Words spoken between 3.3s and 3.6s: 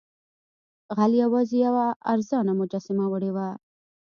وه.